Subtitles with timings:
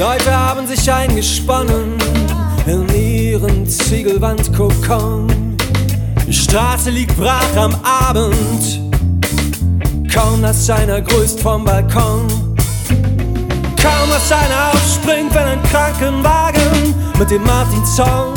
[0.00, 1.98] Leute haben sich eingesponnen
[2.64, 5.58] in ihren Ziegelwandkokon.
[6.26, 8.80] Die Straße liegt brach am Abend,
[10.10, 12.26] kaum dass einer grüßt vom Balkon.
[13.76, 18.32] Kaum dass einer aufspringt, wenn ein Krankenwagen mit dem Martinshorn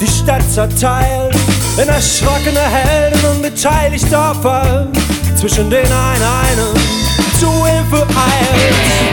[0.00, 1.36] die Stadt zerteilt.
[1.76, 4.88] In erschrockene Helden und beteiligte Opfer,
[5.36, 6.74] zwischen denen ein einem
[7.38, 9.11] zu Hilfe eilt.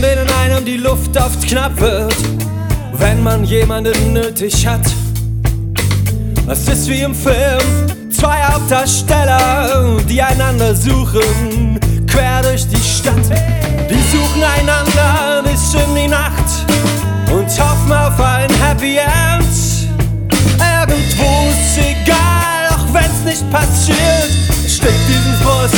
[0.00, 2.14] Zwischen denen einem die Luft oft knapp wird,
[2.94, 4.80] wenn man jemanden nötig hat.
[6.48, 13.14] Es ist wie im Film, zwei Hauptdarsteller, die einander suchen, quer durch die Stadt.
[13.90, 16.66] Die suchen einander bis in die Nacht
[17.32, 19.90] und hoffen auf ein Happy End.
[20.58, 24.30] Irgendwo ist egal, auch wenn's nicht passiert,
[24.66, 25.74] steckt diesen Brust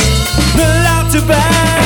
[0.55, 1.82] eine laute Band.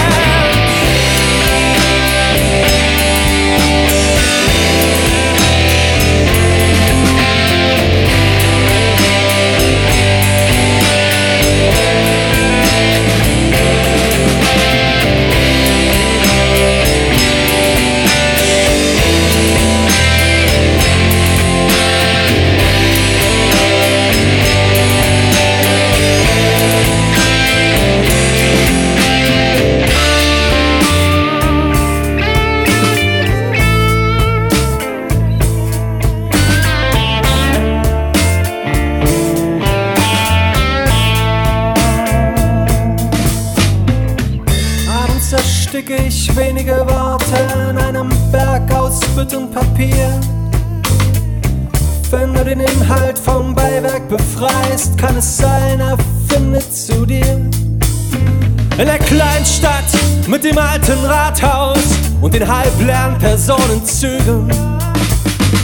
[45.87, 50.19] Ersticke ich wenige Worte in einem Berg aus Büttenpapier.
[52.09, 55.97] Wenn du den Inhalt vom Beiwerk befreist, kann es sein, er
[56.29, 57.25] findet zu dir.
[58.77, 59.85] In der Kleinstadt
[60.27, 61.79] mit dem alten Rathaus
[62.21, 64.51] und den halbleeren Personenzügen.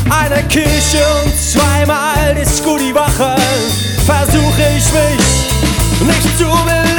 [0.09, 3.35] Eine Kirche und zweimal die Woche
[4.05, 6.92] versuche ich mich nicht zu belügen.